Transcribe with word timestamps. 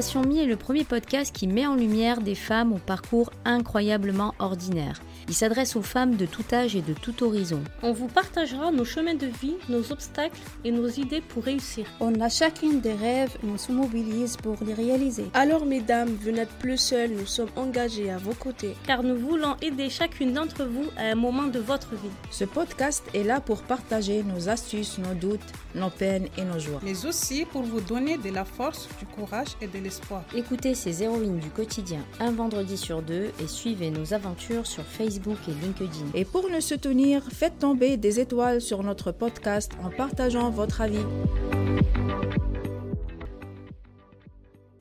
Station 0.00 0.22
Mi 0.22 0.38
est 0.38 0.46
le 0.46 0.54
premier 0.54 0.84
podcast 0.84 1.34
qui 1.34 1.48
met 1.48 1.66
en 1.66 1.74
lumière 1.74 2.20
des 2.20 2.36
femmes 2.36 2.72
au 2.72 2.78
parcours 2.78 3.32
incroyablement 3.44 4.32
ordinaire. 4.38 5.00
Il 5.28 5.34
s'adresse 5.34 5.76
aux 5.76 5.82
femmes 5.82 6.16
de 6.16 6.24
tout 6.24 6.44
âge 6.52 6.74
et 6.74 6.80
de 6.80 6.94
tout 6.94 7.22
horizon. 7.22 7.62
On 7.82 7.92
vous 7.92 8.06
partagera 8.06 8.72
nos 8.72 8.86
chemins 8.86 9.14
de 9.14 9.26
vie, 9.26 9.56
nos 9.68 9.92
obstacles 9.92 10.38
et 10.64 10.70
nos 10.70 10.88
idées 10.88 11.20
pour 11.20 11.44
réussir. 11.44 11.84
On 12.00 12.18
a 12.20 12.30
chacune 12.30 12.80
des 12.80 12.94
rêves 12.94 13.36
et 13.44 13.46
on 13.46 13.58
se 13.58 13.70
mobilise 13.70 14.38
pour 14.38 14.56
les 14.64 14.72
réaliser. 14.72 15.26
Alors 15.34 15.66
mesdames, 15.66 16.16
vous 16.22 16.30
n'êtes 16.30 16.52
plus 16.60 16.78
seules, 16.78 17.10
nous 17.10 17.26
sommes 17.26 17.50
engagés 17.56 18.10
à 18.10 18.16
vos 18.16 18.32
côtés. 18.32 18.74
Car 18.86 19.02
nous 19.02 19.16
voulons 19.16 19.56
aider 19.60 19.90
chacune 19.90 20.32
d'entre 20.32 20.64
vous 20.64 20.86
à 20.96 21.02
un 21.02 21.14
moment 21.14 21.46
de 21.46 21.58
votre 21.58 21.90
vie. 21.90 22.10
Ce 22.30 22.44
podcast 22.44 23.04
est 23.12 23.24
là 23.24 23.40
pour 23.40 23.62
partager 23.62 24.22
nos 24.22 24.48
astuces, 24.48 24.96
nos 24.96 25.14
doutes, 25.14 25.52
nos 25.74 25.90
peines 25.90 26.28
et 26.38 26.44
nos 26.44 26.58
joies. 26.58 26.80
Mais 26.82 27.04
aussi 27.04 27.44
pour 27.44 27.62
vous 27.62 27.82
donner 27.82 28.16
de 28.16 28.30
la 28.30 28.46
force, 28.46 28.88
du 28.98 29.04
courage 29.04 29.48
et 29.60 29.66
de 29.66 29.78
l'espoir. 29.78 30.24
Écoutez 30.34 30.74
ces 30.74 31.02
héroïnes 31.02 31.38
du 31.38 31.50
quotidien 31.50 32.00
un 32.18 32.30
vendredi 32.30 32.78
sur 32.78 33.02
deux 33.02 33.30
et 33.42 33.46
suivez 33.46 33.90
nos 33.90 34.14
aventures 34.14 34.66
sur 34.66 34.84
Facebook 34.84 35.17
et. 35.18 36.06
Et 36.14 36.24
pour 36.24 36.48
nous 36.50 36.60
soutenir, 36.60 37.22
faites 37.32 37.58
tomber 37.58 37.96
des 37.96 38.20
étoiles 38.20 38.60
sur 38.60 38.82
notre 38.82 39.12
podcast 39.12 39.72
en 39.84 39.90
partageant 39.90 40.50
votre 40.50 40.80
avis. 40.80 41.04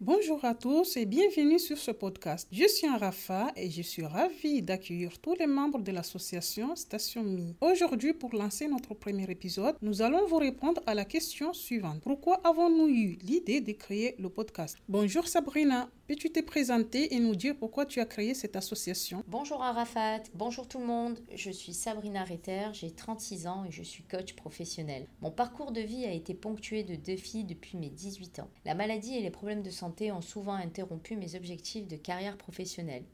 Bonjour 0.08 0.46
à 0.46 0.56
tous 0.56 0.96
et 0.96 1.06
bienvenue 1.06 1.60
sur 1.60 1.78
ce 1.78 1.92
podcast. 1.92 2.48
Je 2.50 2.66
suis 2.66 2.88
Rafa 2.88 3.52
et 3.58 3.70
je 3.70 3.82
suis 3.82 4.06
ravie 4.06 4.62
d'accueillir 4.62 5.20
tous 5.20 5.36
les 5.36 5.48
membres 5.48 5.82
de 5.82 5.92
l'association 5.92 6.78
Station 6.78 7.24
Mi. 7.24 7.58
Aujourd'hui, 7.60 8.14
pour 8.14 8.34
lancer 8.34 8.70
notre 8.70 8.94
premier 8.94 9.30
épisode, 9.30 9.76
nous 9.82 10.02
allons 10.02 10.26
vous 10.26 10.38
répondre 10.38 10.82
à 10.86 10.94
la 10.94 11.04
question 11.04 11.52
suivante. 11.52 12.00
Pourquoi 12.04 12.40
avons-nous 12.46 12.88
eu 12.88 13.18
l'idée 13.22 13.60
de 13.60 13.74
créer 13.74 14.16
le 14.18 14.30
podcast? 14.30 14.78
Bonjour 14.88 15.28
Sabrina, 15.28 15.90
peux-tu 16.08 16.30
te 16.30 16.40
présenter 16.40 17.14
et 17.14 17.20
nous 17.20 17.36
dire 17.36 17.58
pourquoi 17.60 17.86
tu 17.86 18.00
as 18.00 18.06
créé 18.06 18.34
cette 18.34 18.56
association? 18.56 19.26
Bonjour 19.28 19.62
Arafat, 19.62 20.24
bonjour 20.34 20.70
tout 20.70 20.80
le 20.80 20.86
monde. 20.86 21.20
Je 21.36 21.52
suis 21.52 21.74
Sabrina 21.74 22.24
Retter, 22.24 22.70
j'ai 22.72 22.92
36 22.92 23.46
ans 23.48 23.66
et 23.66 23.72
je 23.72 23.84
suis 23.84 24.04
coach 24.04 24.36
professionnel. 24.36 25.06
Mon 25.20 25.32
parcours 25.32 25.74
de 25.74 25.82
vie 25.82 26.06
a 26.06 26.14
été 26.14 26.34
ponctué 26.34 26.84
de 26.84 26.96
défis 26.96 27.44
depuis 27.44 27.78
mes 27.78 27.90
18 27.90 28.40
ans. 28.40 28.50
La 28.64 28.74
maladie 28.74 29.18
et 29.18 29.22
les 29.22 29.32
problèmes 29.32 29.64
de 29.64 29.70
santé 29.70 29.97
ont 30.02 30.22
souvent 30.22 30.54
interrompu 30.54 31.16
mes 31.16 31.36
objectifs 31.36 31.88
de 31.88 31.96
carrière 31.96 32.38
professionnelle. 32.38 33.06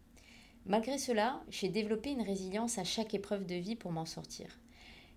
Malgré 0.65 0.97
cela, 0.97 1.43
j'ai 1.49 1.69
développé 1.69 2.11
une 2.11 2.21
résilience 2.21 2.77
à 2.77 2.83
chaque 2.83 3.13
épreuve 3.13 3.45
de 3.45 3.55
vie 3.55 3.75
pour 3.75 3.91
m'en 3.91 4.05
sortir. 4.05 4.47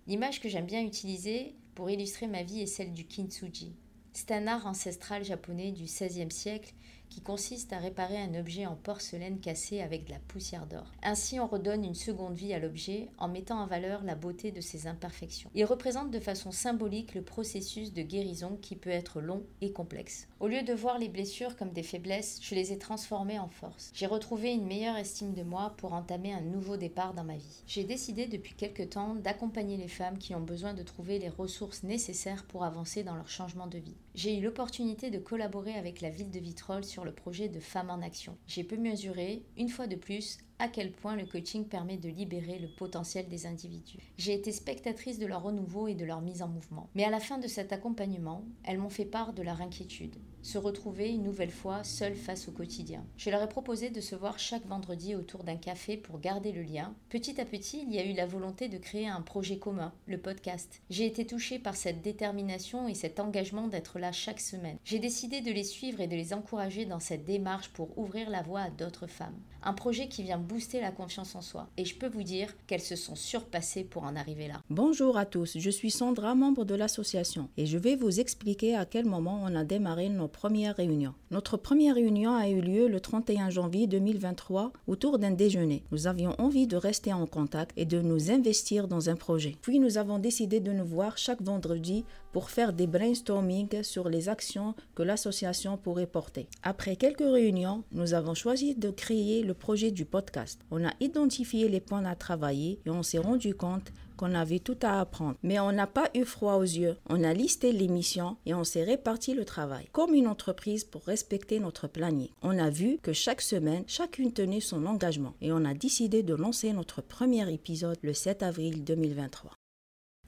L'image 0.07 0.41
que 0.41 0.49
j'aime 0.49 0.65
bien 0.65 0.85
utiliser 0.85 1.55
pour 1.75 1.89
illustrer 1.89 2.27
ma 2.27 2.43
vie 2.43 2.61
est 2.61 2.65
celle 2.65 2.93
du 2.93 3.05
kintsugi. 3.05 3.75
C'est 4.13 4.31
un 4.31 4.47
art 4.47 4.65
ancestral 4.65 5.23
japonais 5.23 5.71
du 5.71 5.83
XVIe 5.83 6.31
siècle 6.31 6.73
qui 7.09 7.21
consiste 7.21 7.73
à 7.73 7.79
réparer 7.79 8.17
un 8.17 8.39
objet 8.39 8.65
en 8.65 8.75
porcelaine 8.75 9.39
cassé 9.39 9.81
avec 9.81 10.05
de 10.05 10.11
la 10.11 10.19
poussière 10.19 10.65
d'or. 10.65 10.91
Ainsi, 11.03 11.39
on 11.39 11.47
redonne 11.47 11.85
une 11.85 11.95
seconde 11.95 12.35
vie 12.35 12.53
à 12.53 12.59
l'objet 12.59 13.09
en 13.17 13.27
mettant 13.27 13.59
en 13.59 13.67
valeur 13.67 14.03
la 14.03 14.15
beauté 14.15 14.51
de 14.51 14.61
ses 14.61 14.87
imperfections. 14.87 15.49
Il 15.55 15.65
représente 15.65 16.11
de 16.11 16.19
façon 16.19 16.51
symbolique 16.51 17.15
le 17.15 17.21
processus 17.21 17.93
de 17.93 18.01
guérison 18.01 18.57
qui 18.61 18.75
peut 18.75 18.89
être 18.89 19.21
long 19.21 19.43
et 19.61 19.71
complexe. 19.71 20.27
Au 20.39 20.47
lieu 20.47 20.63
de 20.63 20.73
voir 20.73 20.99
les 20.99 21.09
blessures 21.09 21.55
comme 21.55 21.71
des 21.71 21.83
faiblesses, 21.83 22.39
je 22.41 22.55
les 22.55 22.71
ai 22.71 22.77
transformées 22.77 23.39
en 23.39 23.49
force. 23.49 23.91
J'ai 23.93 24.05
retrouvé 24.05 24.51
une 24.51 24.67
meilleure 24.67 24.97
estime 24.97 25.33
de 25.33 25.43
moi 25.43 25.73
pour 25.77 25.93
entamer 25.93 26.33
un 26.33 26.41
nouveau 26.41 26.77
départ 26.77 27.13
dans 27.13 27.23
ma 27.23 27.37
vie. 27.37 27.63
J'ai 27.65 27.83
décidé 27.83 28.27
depuis 28.27 28.53
quelque 28.53 28.83
temps 28.83 29.15
d'accompagner 29.15 29.77
les 29.77 29.87
femmes 29.87 30.17
qui 30.17 30.35
ont 30.35 30.41
besoin 30.41 30.73
de 30.73 30.83
trouver 30.83 31.19
les 31.19 31.29
ressources 31.29 31.83
nécessaires 31.83 32.45
pour 32.45 32.63
avancer 32.63 33.03
dans 33.03 33.15
leur 33.15 33.29
changement 33.29 33.67
de 33.67 33.77
vie. 33.77 33.95
J'ai 34.15 34.37
eu 34.37 34.41
l'opportunité 34.41 35.11
de 35.11 35.19
collaborer 35.19 35.75
avec 35.75 36.01
la 36.01 36.09
ville 36.09 36.31
de 36.31 36.39
Vitrolles 36.39 36.83
sur 36.83 36.96
le 37.05 37.13
projet 37.13 37.49
de 37.49 37.59
Femmes 37.59 37.89
en 37.89 38.01
Action. 38.01 38.37
J'ai 38.47 38.63
pu 38.63 38.77
mesurer, 38.77 39.43
une 39.57 39.69
fois 39.69 39.87
de 39.87 39.95
plus, 39.95 40.39
à 40.59 40.67
quel 40.67 40.91
point 40.91 41.15
le 41.15 41.25
coaching 41.25 41.65
permet 41.65 41.97
de 41.97 42.09
libérer 42.09 42.59
le 42.59 42.67
potentiel 42.67 43.27
des 43.27 43.45
individus. 43.45 43.99
J'ai 44.17 44.33
été 44.33 44.51
spectatrice 44.51 45.19
de 45.19 45.25
leur 45.25 45.43
renouveau 45.43 45.87
et 45.87 45.95
de 45.95 46.05
leur 46.05 46.21
mise 46.21 46.41
en 46.41 46.47
mouvement. 46.47 46.89
Mais 46.95 47.03
à 47.03 47.09
la 47.09 47.19
fin 47.19 47.37
de 47.37 47.47
cet 47.47 47.71
accompagnement, 47.73 48.43
elles 48.63 48.79
m'ont 48.79 48.89
fait 48.89 49.05
part 49.05 49.33
de 49.33 49.43
leur 49.43 49.61
inquiétude, 49.61 50.15
se 50.41 50.57
retrouver 50.57 51.09
une 51.09 51.23
nouvelle 51.23 51.51
fois 51.51 51.83
seules 51.83 52.15
face 52.15 52.47
au 52.47 52.51
quotidien. 52.51 53.03
Je 53.17 53.29
leur 53.29 53.41
ai 53.41 53.49
proposé 53.49 53.89
de 53.89 54.01
se 54.01 54.15
voir 54.15 54.39
chaque 54.39 54.65
vendredi 54.65 55.15
autour 55.15 55.43
d'un 55.43 55.57
café 55.57 55.97
pour 55.97 56.19
garder 56.19 56.51
le 56.51 56.63
lien. 56.63 56.93
Petit 57.09 57.39
à 57.41 57.45
petit, 57.45 57.83
il 57.87 57.93
y 57.93 57.99
a 57.99 58.05
eu 58.05 58.13
la 58.13 58.25
volonté 58.25 58.69
de 58.69 58.77
créer 58.77 59.07
un 59.07 59.21
projet 59.21 59.57
commun, 59.57 59.93
le 60.05 60.17
podcast. 60.17 60.81
J'ai 60.89 61.05
été 61.05 61.25
touchée 61.25 61.59
par 61.59 61.75
cette 61.75 62.01
détermination 62.01 62.87
et 62.87 62.93
cet 62.93 63.19
engagement 63.19 63.67
d'être 63.67 63.99
là 63.99 64.11
chaque 64.11 64.39
semaine. 64.39 64.77
J'ai 64.83 64.99
décidé 64.99 65.41
de 65.41 65.51
les 65.51 65.63
suivre 65.63 66.01
et 66.01 66.07
de 66.07 66.15
les 66.15 66.33
encourager 66.33 66.85
dans 66.85 66.99
cette 66.99 67.25
démarche 67.25 67.69
pour 67.69 67.97
ouvrir 67.97 68.29
la 68.29 68.41
voie 68.41 68.61
à 68.61 68.69
d'autres 68.69 69.07
femmes. 69.07 69.39
Un 69.63 69.73
projet 69.73 70.07
qui 70.07 70.23
vient 70.23 70.37
booster 70.37 70.79
la 70.79 70.91
confiance 70.91 71.35
en 71.35 71.41
soi. 71.41 71.67
Et 71.77 71.83
je 71.83 71.95
peux 71.95 72.07
vous 72.07 72.23
dire 72.23 72.53
qu'elles 72.67 72.79
se 72.79 72.95
sont 72.95 73.15
surpassées 73.15 73.83
pour 73.83 74.03
en 74.03 74.15
arriver 74.15 74.47
là. 74.47 74.61
Bonjour 74.69 75.17
à 75.17 75.25
tous, 75.25 75.57
je 75.57 75.69
suis 75.69 75.91
Sandra, 75.91 76.35
membre 76.35 76.63
de 76.63 76.75
l'association, 76.75 77.49
et 77.57 77.65
je 77.65 77.77
vais 77.77 77.95
vous 77.95 78.19
expliquer 78.19 78.75
à 78.75 78.85
quel 78.85 79.05
moment 79.05 79.41
on 79.43 79.55
a 79.55 79.63
démarré 79.63 80.09
nos 80.09 80.26
premières 80.27 80.75
réunions. 80.75 81.13
Notre 81.31 81.57
première 81.57 81.95
réunion 81.95 82.35
a 82.35 82.49
eu 82.49 82.61
lieu 82.61 82.87
le 82.87 82.99
31 82.99 83.49
janvier 83.49 83.87
2023 83.87 84.71
autour 84.87 85.19
d'un 85.19 85.31
déjeuner. 85.31 85.83
Nous 85.91 86.07
avions 86.07 86.35
envie 86.37 86.67
de 86.67 86.77
rester 86.77 87.13
en 87.13 87.25
contact 87.25 87.71
et 87.77 87.85
de 87.85 88.01
nous 88.01 88.31
investir 88.31 88.87
dans 88.87 89.09
un 89.09 89.15
projet. 89.15 89.55
Puis 89.61 89.79
nous 89.79 89.97
avons 89.97 90.19
décidé 90.19 90.59
de 90.59 90.71
nous 90.71 90.85
voir 90.85 91.17
chaque 91.17 91.41
vendredi 91.41 92.05
pour 92.31 92.49
faire 92.49 92.73
des 92.73 92.87
brainstorming 92.87 93.83
sur 93.83 94.09
les 94.09 94.29
actions 94.29 94.75
que 94.95 95.03
l'association 95.03 95.77
pourrait 95.77 96.07
porter. 96.07 96.47
Après 96.63 96.95
quelques 96.95 97.19
réunions, 97.19 97.83
nous 97.91 98.13
avons 98.13 98.33
choisi 98.33 98.75
de 98.75 98.91
créer 98.91 99.43
le 99.43 99.53
projet 99.53 99.91
du 99.91 100.05
podcast. 100.05 100.61
On 100.71 100.85
a 100.85 100.93
identifié 100.99 101.67
les 101.67 101.79
points 101.79 102.05
à 102.05 102.15
travailler 102.15 102.79
et 102.85 102.89
on 102.89 103.03
s'est 103.03 103.17
rendu 103.17 103.55
compte 103.55 103.91
qu'on 104.17 104.33
avait 104.33 104.59
tout 104.59 104.77
à 104.81 104.99
apprendre. 104.99 105.37
Mais 105.43 105.59
on 105.59 105.71
n'a 105.71 105.87
pas 105.87 106.09
eu 106.15 106.25
froid 106.25 106.55
aux 106.55 106.63
yeux. 106.63 106.97
On 107.09 107.23
a 107.23 107.33
listé 107.33 107.71
les 107.71 107.87
missions 107.87 108.37
et 108.45 108.53
on 108.53 108.63
s'est 108.63 108.83
réparti 108.83 109.33
le 109.33 109.45
travail, 109.45 109.87
comme 109.93 110.13
une 110.13 110.27
entreprise 110.27 110.83
pour 110.83 111.05
respecter 111.05 111.59
notre 111.59 111.87
planning. 111.87 112.29
On 112.41 112.57
a 112.57 112.69
vu 112.69 112.97
que 113.01 113.13
chaque 113.13 113.41
semaine, 113.41 113.83
chacune 113.87 114.33
tenait 114.33 114.59
son 114.59 114.85
engagement 114.85 115.35
et 115.41 115.51
on 115.51 115.63
a 115.63 115.73
décidé 115.73 116.23
de 116.23 116.33
lancer 116.33 116.73
notre 116.73 117.01
premier 117.01 117.51
épisode 117.53 117.97
le 118.01 118.13
7 118.13 118.43
avril 118.43 118.83
2023. 118.83 119.51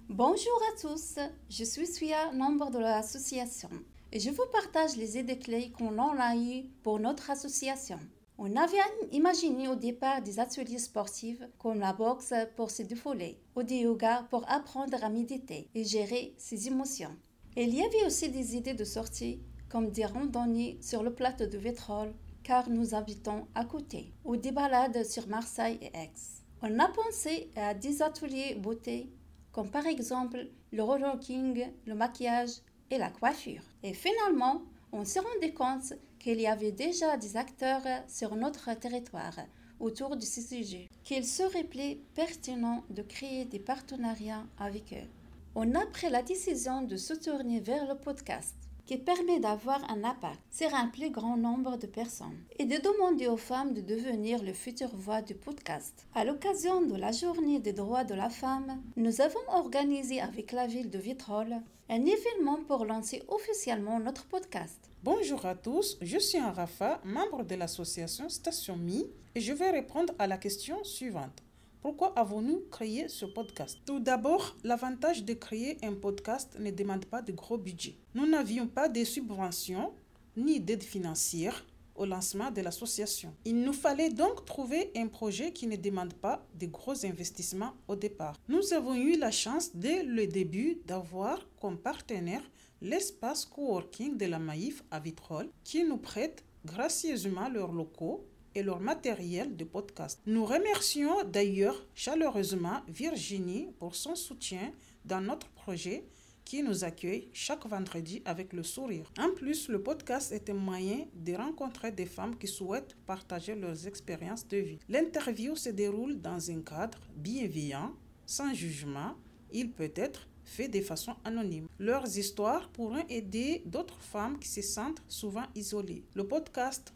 Bonjour 0.09 0.61
à 0.73 0.81
tous, 0.81 1.19
je 1.49 1.63
suis 1.63 1.85
Suya, 1.85 2.31
membre 2.31 2.71
de 2.71 2.79
l'association, 2.79 3.69
et 4.11 4.19
je 4.19 4.31
vous 4.31 4.45
partage 4.51 4.95
les 4.95 5.19
idées 5.19 5.37
clés 5.37 5.71
qu'on 5.71 5.99
a 5.99 6.35
eues 6.35 6.63
pour 6.81 6.99
notre 6.99 7.29
association. 7.29 7.99
On 8.41 8.55
avait 8.55 8.77
imaginé 9.11 9.67
au 9.67 9.75
départ 9.75 10.21
des 10.21 10.39
ateliers 10.39 10.79
sportifs 10.79 11.41
comme 11.57 11.81
la 11.81 11.91
boxe 11.91 12.33
pour 12.55 12.71
se 12.71 12.83
défouler 12.83 13.37
ou 13.53 13.63
des 13.63 13.79
yoga 13.79 14.25
pour 14.29 14.49
apprendre 14.49 15.03
à 15.03 15.09
méditer 15.09 15.67
et 15.75 15.83
gérer 15.83 16.35
ses 16.37 16.67
émotions. 16.67 17.13
il 17.57 17.75
y 17.75 17.83
avait 17.83 18.05
aussi 18.05 18.29
des 18.29 18.55
idées 18.55 18.75
de 18.75 18.85
sortie 18.85 19.41
comme 19.67 19.91
des 19.91 20.05
randonnées 20.05 20.77
sur 20.79 21.03
le 21.03 21.13
plateau 21.13 21.47
de 21.47 21.57
Vétrol 21.57 22.13
car 22.41 22.69
nous 22.69 22.95
habitons 22.95 23.45
à 23.55 23.65
côté 23.65 24.13
ou 24.23 24.37
des 24.37 24.53
balades 24.53 25.03
sur 25.03 25.27
Marseille 25.27 25.77
et 25.81 25.91
Aix. 25.93 26.13
On 26.61 26.79
a 26.79 26.87
pensé 26.87 27.51
à 27.57 27.73
des 27.73 28.01
ateliers 28.01 28.55
beauté 28.55 29.11
comme 29.51 29.69
par 29.69 29.85
exemple 29.85 30.47
le 30.71 30.81
roller 30.81 31.19
king, 31.19 31.67
le 31.85 31.93
maquillage 31.93 32.61
et 32.89 32.99
la 32.99 33.09
coiffure. 33.09 33.63
Et 33.83 33.93
finalement, 33.93 34.61
on 34.93 35.03
s'est 35.03 35.19
rendu 35.19 35.53
compte 35.53 35.93
qu'il 36.19 36.39
y 36.39 36.47
avait 36.47 36.71
déjà 36.71 37.17
des 37.17 37.37
acteurs 37.37 37.81
sur 38.07 38.35
notre 38.35 38.73
territoire 38.77 39.39
autour 39.79 40.15
de 40.17 40.21
ce 40.21 40.41
sujet, 40.41 40.89
qu'il 41.03 41.25
serait 41.25 41.63
plus 41.63 41.95
pertinent 42.13 42.83
de 42.89 43.01
créer 43.01 43.45
des 43.45 43.59
partenariats 43.59 44.45
avec 44.57 44.93
eux. 44.93 45.07
On 45.55 45.73
a 45.73 45.85
pris 45.87 46.09
la 46.09 46.21
décision 46.21 46.81
de 46.81 46.97
se 46.97 47.13
tourner 47.13 47.59
vers 47.59 47.87
le 47.87 47.95
podcast 47.95 48.55
qui 48.89 48.97
permet 48.97 49.39
d'avoir 49.39 49.83
un 49.91 50.03
impact 50.03 50.39
sur 50.49 50.73
un 50.73 50.87
plus 50.87 51.11
grand 51.11 51.37
nombre 51.37 51.77
de 51.77 51.85
personnes 51.85 52.39
et 52.57 52.65
de 52.65 52.77
demander 52.77 53.27
aux 53.27 53.37
femmes 53.37 53.75
de 53.75 53.81
devenir 53.81 54.41
le 54.41 54.51
futur 54.51 54.89
voix 54.95 55.21
du 55.21 55.35
podcast. 55.35 56.07
À 56.15 56.25
l'occasion 56.25 56.81
de 56.81 56.95
la 56.95 57.11
journée 57.11 57.59
des 57.59 57.71
droits 57.71 58.03
de 58.03 58.15
la 58.15 58.31
femme, 58.31 58.81
nous 58.95 59.21
avons 59.21 59.47
organisé 59.49 60.21
avec 60.21 60.53
la 60.53 60.65
ville 60.65 60.89
de 60.89 60.97
Vitrolles 60.97 61.61
un 61.87 62.03
événement 62.03 62.63
pour 62.67 62.83
lancer 62.83 63.21
officiellement 63.27 63.99
notre 63.99 64.25
podcast. 64.25 64.89
Bonjour 65.03 65.45
à 65.45 65.53
tous, 65.53 65.99
je 66.01 66.17
suis 66.17 66.39
Rafa, 66.39 66.99
membre 67.03 67.43
de 67.43 67.53
l'association 67.53 68.27
Station 68.27 68.75
Mi, 68.75 69.05
et 69.35 69.39
je 69.39 69.53
vais 69.53 69.69
répondre 69.69 70.15
à 70.17 70.25
la 70.25 70.39
question 70.39 70.83
suivante. 70.83 71.43
Pourquoi 71.81 72.11
avons-nous 72.19 72.63
créé 72.69 73.07
ce 73.07 73.25
podcast? 73.25 73.79
Tout 73.85 74.01
d'abord, 74.01 74.57
l'avantage 74.65 75.23
de 75.23 75.33
créer 75.33 75.77
un 75.81 75.93
podcast 75.93 76.57
ne 76.59 76.71
demande 76.71 77.05
pas 77.05 77.21
de 77.21 77.31
gros 77.31 77.57
budget. 77.57 77.95
Nous 78.13 78.27
n'avions 78.27 78.67
pas 78.67 78.89
de 78.89 79.01
subventions 79.05 79.93
ni 80.35 80.59
d'aide 80.59 80.83
financière 80.83 81.65
au 81.95 82.05
lancement 82.05 82.51
de 82.51 82.59
l'association. 82.59 83.33
Il 83.45 83.61
nous 83.61 83.71
fallait 83.71 84.09
donc 84.09 84.43
trouver 84.43 84.91
un 84.93 85.07
projet 85.07 85.53
qui 85.53 85.67
ne 85.67 85.77
demande 85.77 86.13
pas 86.13 86.45
de 86.59 86.65
gros 86.65 87.05
investissements 87.05 87.73
au 87.87 87.95
départ. 87.95 88.35
Nous 88.49 88.73
avons 88.73 88.95
eu 88.95 89.17
la 89.17 89.31
chance 89.31 89.71
dès 89.73 90.03
le 90.03 90.27
début 90.27 90.81
d'avoir 90.85 91.47
comme 91.61 91.77
partenaire 91.77 92.43
l'espace 92.81 93.45
coworking 93.45 94.17
de 94.17 94.25
la 94.25 94.39
Maïf 94.39 94.83
à 94.91 94.99
Vitrolles 94.99 95.49
qui 95.63 95.85
nous 95.85 95.97
prête 95.97 96.43
gracieusement 96.65 97.47
leurs 97.47 97.71
locaux 97.71 98.25
et 98.55 98.63
leur 98.63 98.79
matériel 98.79 99.55
de 99.55 99.63
podcast. 99.63 100.19
Nous 100.25 100.45
remercions 100.45 101.23
d'ailleurs 101.23 101.85
chaleureusement 101.95 102.81
Virginie 102.87 103.69
pour 103.79 103.95
son 103.95 104.15
soutien 104.15 104.71
dans 105.05 105.21
notre 105.21 105.47
projet 105.49 106.05
qui 106.49 106.63
nous 106.63 106.83
accueille 106.83 107.29
chaque 107.31 107.67
vendredi 107.67 108.23
avec 108.25 108.53
le 108.53 108.63
sourire. 108.63 109.11
En 109.19 109.29
plus, 109.35 109.69
le 109.69 109.83
podcast 109.83 110.31
est 110.31 110.49
un 110.49 110.55
moyen 110.55 111.05
de 111.13 111.35
rencontrer 111.35 111.91
des 111.91 112.07
femmes 112.07 112.35
qui 112.35 112.47
souhaitent 112.47 112.95
partager 113.05 113.53
leurs 113.53 113.85
expériences 113.85 114.47
de 114.47 114.57
vie. 114.57 114.79
L'interview 114.89 115.55
se 115.55 115.69
déroule 115.69 116.19
dans 116.19 116.49
un 116.49 116.61
cadre 116.61 116.97
bienveillant, 117.15 117.93
sans 118.25 118.51
jugement. 118.55 119.13
Il 119.51 119.71
peut 119.71 119.91
être 119.95 120.27
fait 120.43 120.67
de 120.67 120.81
façon 120.81 121.15
anonyme. 121.23 121.67
Leurs 121.77 122.17
histoires 122.17 122.69
pourront 122.69 123.05
aider 123.09 123.61
d'autres 123.67 124.01
femmes 124.01 124.39
qui 124.39 124.49
se 124.49 124.63
sentent 124.63 125.03
souvent 125.07 125.45
isolées. 125.53 126.03
Le 126.15 126.27
podcast 126.27 126.93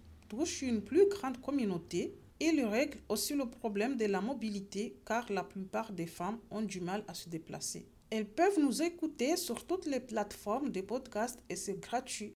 une 0.61 0.81
plus 0.81 1.07
grande 1.09 1.39
communauté 1.41 2.15
il 2.39 2.65
règle 2.65 2.99
aussi 3.07 3.35
le 3.35 3.45
problème 3.45 3.95
de 3.95 4.05
la 4.05 4.19
mobilité 4.19 4.97
car 5.05 5.31
la 5.31 5.43
plupart 5.43 5.93
des 5.93 6.07
femmes 6.07 6.39
ont 6.51 6.61
du 6.61 6.81
mal 6.81 7.03
à 7.07 7.13
se 7.13 7.29
déplacer. 7.29 7.87
Elles 8.09 8.27
peuvent 8.27 8.59
nous 8.59 8.81
écouter 8.81 9.37
sur 9.37 9.65
toutes 9.65 9.85
les 9.85 10.01
plateformes 10.01 10.69
de 10.69 10.81
podcast 10.81 11.39
et 11.49 11.55
c'est 11.55 11.79
gratuit. 11.79 12.33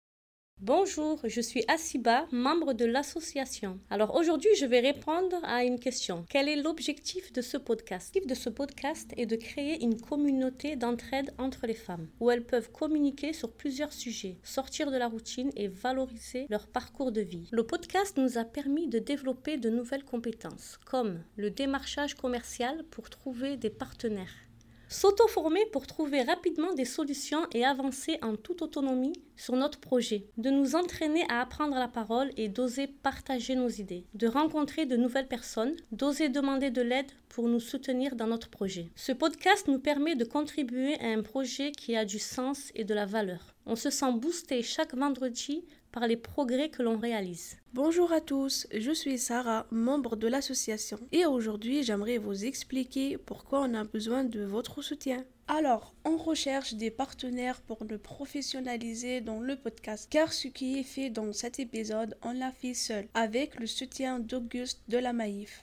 Bonjour, 0.62 1.20
je 1.23 1.43
suis 1.43 1.64
Asiba, 1.69 2.26
membre 2.32 2.73
de 2.73 2.87
l'association. 2.87 3.79
Alors 3.91 4.14
aujourd'hui, 4.14 4.49
je 4.58 4.64
vais 4.64 4.81
répondre 4.81 5.37
à 5.43 5.64
une 5.64 5.79
question. 5.79 6.25
Quel 6.31 6.49
est 6.49 6.56
l'objectif 6.56 7.31
de 7.35 7.43
ce 7.43 7.58
podcast? 7.58 8.14
L'objectif 8.14 8.26
de 8.26 8.43
ce 8.43 8.49
podcast 8.49 9.12
est 9.19 9.26
de 9.26 9.37
créer 9.37 9.85
une 9.85 10.00
communauté 10.00 10.75
d'entraide 10.75 11.35
entre 11.37 11.67
les 11.67 11.75
femmes, 11.75 12.08
où 12.20 12.31
elles 12.31 12.47
peuvent 12.47 12.73
communiquer 12.73 13.35
sur 13.35 13.53
plusieurs 13.53 13.93
sujets, 13.93 14.38
sortir 14.43 14.91
de 14.91 14.97
la 14.97 15.08
routine 15.08 15.50
et 15.56 15.69
valoriser 15.69 16.47
leur 16.49 16.67
parcours 16.69 17.12
de 17.12 17.20
vie. 17.20 17.49
Le 17.53 17.67
podcast 17.67 18.17
nous 18.17 18.38
a 18.38 18.44
permis 18.44 18.88
de 18.88 18.99
développer 18.99 19.58
de 19.58 19.69
nouvelles 19.69 20.05
compétences, 20.05 20.79
comme 20.87 21.23
le 21.37 21.50
démarchage 21.50 22.14
commercial 22.14 22.82
pour 22.91 23.11
trouver 23.11 23.58
des 23.58 23.70
partenaires 23.70 24.45
S'auto-former 24.88 25.67
pour 25.73 25.87
trouver 25.88 26.23
rapidement 26.23 26.73
des 26.73 26.85
solutions 26.85 27.47
et 27.53 27.65
avancer 27.65 28.19
en 28.23 28.37
toute 28.37 28.62
autonomie 28.62 29.15
sur 29.37 29.56
notre 29.56 29.81
projet. 29.81 30.29
De 30.37 30.50
nous 30.50 30.77
entraîner 30.77 31.25
à 31.29 31.41
apprendre 31.41 31.75
la 31.75 31.88
parole 31.88 32.31
et 32.37 32.49
d'oser 32.49 32.87
partager 32.87 33.56
nos 33.56 33.69
idées. 33.69 34.05
De 34.15 34.29
rencontrer 34.29 34.87
de 34.87 34.97
nouvelles 34.97 35.27
personnes, 35.27 35.75
d'oser 35.91 36.29
demander 36.29 36.71
de 36.71 36.83
l'aide 36.83 37.11
pour 37.29 37.49
nous 37.49 37.61
soutenir 37.61 38.15
dans 38.15 38.29
notre 38.29 38.49
projet. 38.49 38.88
Ce 38.94 39.11
podcast 39.12 39.67
nous 39.67 39.81
permet 39.81 40.15
de 40.15 40.25
contribuer 40.25 40.94
à 41.00 41.09
un 41.09 41.23
projet 41.23 41.73
qui 41.73 41.97
a 41.97 42.05
du 42.05 42.21
sens 42.21 42.71
et 42.77 42.85
de 42.85 42.94
la 42.94 43.06
valeur. 43.06 43.56
On 43.69 43.75
se 43.75 43.91
sent 43.91 44.13
boosté 44.13 44.63
chaque 44.63 44.95
vendredi 44.95 45.65
par 45.91 46.07
les 46.07 46.17
progrès 46.17 46.69
que 46.69 46.85
l'on 46.85 46.99
réalise. 46.99 47.57
Bonjour 47.75 48.13
à 48.13 48.21
tous, 48.21 48.69
je 48.73 48.93
suis 48.93 49.19
Sarah, 49.19 49.67
membre 49.73 50.15
de 50.15 50.29
l'association, 50.29 51.01
et 51.11 51.27
aujourd'hui 51.27 51.83
j'aimerais 51.83 52.19
vous 52.19 52.45
expliquer 52.45 53.19
pourquoi 53.19 53.63
on 53.63 53.75
a 53.75 53.83
besoin 53.83 54.23
de 54.23 54.45
votre 54.45 54.83
soutien. 54.83 55.25
Alors, 55.48 55.94
on 56.04 56.16
recherche 56.16 56.75
des 56.75 56.90
partenaires 56.90 57.60
pour 57.60 57.84
le 57.84 57.98
professionnaliser 57.98 59.20
dans 59.20 59.38
le 59.38 59.54
podcast, 59.54 60.08
car 60.10 60.32
ce 60.32 60.48
qui 60.48 60.78
est 60.78 60.82
fait 60.82 61.08
dans 61.08 61.32
cet 61.32 61.60
épisode, 61.60 62.16
on 62.22 62.32
l'a 62.32 62.50
fait 62.50 62.75
seul, 62.75 63.06
avec 63.14 63.60
le 63.60 63.66
soutien 63.66 64.19
d'Auguste 64.19 64.81
de 64.88 64.98
la 64.98 65.12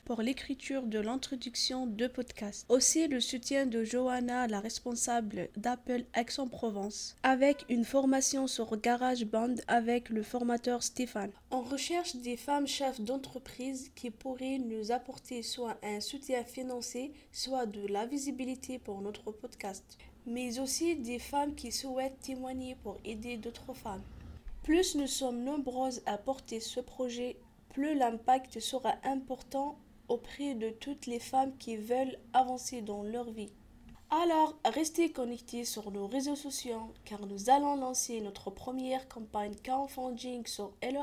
pour 0.05 0.21
l'écriture 0.21 0.83
de 0.83 0.99
l'introduction 0.99 1.85
de 1.85 2.07
podcast. 2.07 2.65
Aussi 2.69 3.07
le 3.07 3.19
soutien 3.19 3.65
de 3.65 3.83
Johanna, 3.83 4.47
la 4.47 4.61
responsable 4.61 5.49
d'Apple 5.57 6.05
Aix-en-Provence, 6.15 7.15
avec 7.23 7.65
une 7.69 7.85
formation 7.85 8.47
sur 8.47 8.77
GarageBand 8.77 9.55
avec 9.67 10.09
le 10.09 10.23
formateur 10.23 10.81
Stéphane. 10.81 11.31
On 11.51 11.61
recherche 11.61 12.15
des 12.15 12.37
femmes 12.37 12.67
chefs 12.67 13.01
d'entreprise 13.01 13.91
qui 13.95 14.11
pourraient 14.11 14.59
nous 14.59 14.91
apporter 14.91 15.43
soit 15.43 15.77
un 15.83 15.99
soutien 15.99 16.43
financier, 16.43 17.13
soit 17.31 17.65
de 17.65 17.85
la 17.87 18.05
visibilité 18.05 18.79
pour 18.79 19.01
notre 19.01 19.31
podcast, 19.31 19.72
mais 20.25 20.59
aussi 20.59 20.95
des 20.95 21.19
femmes 21.19 21.55
qui 21.55 21.71
souhaitent 21.71 22.19
témoigner 22.21 22.75
pour 22.75 22.97
aider 23.03 23.37
d'autres 23.37 23.73
femmes. 23.73 24.03
Plus 24.63 24.95
nous 24.95 25.07
sommes 25.07 25.43
nombreuses 25.43 26.01
à 26.05 26.17
porter 26.17 26.59
ce 26.59 26.79
projet, 26.79 27.37
plus 27.69 27.95
l'impact 27.95 28.59
sera 28.59 28.95
important 29.03 29.77
auprès 30.07 30.53
de 30.55 30.69
toutes 30.69 31.05
les 31.05 31.19
femmes 31.19 31.57
qui 31.57 31.75
veulent 31.75 32.17
avancer 32.33 32.81
dans 32.81 33.03
leur 33.03 33.29
vie. 33.31 33.51
Alors, 34.09 34.55
restez 34.63 35.11
connectés 35.11 35.65
sur 35.65 35.89
nos 35.91 36.05
réseaux 36.07 36.35
sociaux 36.35 36.93
car 37.03 37.25
nous 37.25 37.49
allons 37.49 37.75
lancer 37.75 38.21
notre 38.21 38.51
première 38.51 39.07
campagne 39.09 39.55
crowdfunding 39.63 40.45
sur 40.45 40.73
Hello 40.81 41.01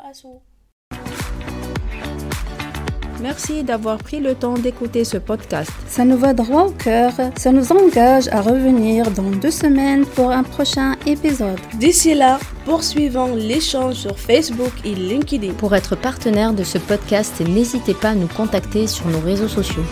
Merci 3.22 3.62
d'avoir 3.64 3.98
pris 3.98 4.18
le 4.18 4.34
temps 4.34 4.54
d'écouter 4.54 5.04
ce 5.04 5.18
podcast. 5.18 5.70
Ça 5.86 6.04
nous 6.04 6.16
va 6.16 6.32
droit 6.32 6.64
au 6.64 6.70
cœur. 6.70 7.12
Ça 7.36 7.52
nous 7.52 7.70
engage 7.70 8.28
à 8.28 8.40
revenir 8.40 9.10
dans 9.10 9.30
deux 9.30 9.50
semaines 9.50 10.06
pour 10.06 10.30
un 10.30 10.42
prochain 10.42 10.94
épisode. 11.06 11.58
D'ici 11.78 12.14
là, 12.14 12.38
poursuivons 12.64 13.34
l'échange 13.34 13.94
sur 13.94 14.18
Facebook 14.18 14.72
et 14.84 14.94
LinkedIn. 14.94 15.52
Pour 15.54 15.74
être 15.74 15.96
partenaire 15.96 16.54
de 16.54 16.64
ce 16.64 16.78
podcast, 16.78 17.40
n'hésitez 17.40 17.94
pas 17.94 18.10
à 18.10 18.14
nous 18.14 18.28
contacter 18.28 18.86
sur 18.86 19.06
nos 19.08 19.20
réseaux 19.20 19.48
sociaux. 19.48 19.84